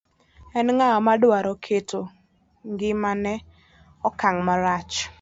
[0.57, 2.01] En ng'awa madwaro keto
[2.71, 3.33] ng'ima ne
[4.07, 4.95] okang' marach.